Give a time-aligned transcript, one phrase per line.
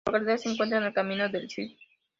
[0.07, 1.77] La localidad se encuentra en el Camino del Cid.